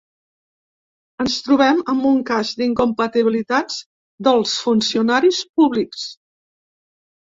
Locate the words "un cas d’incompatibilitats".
2.13-3.79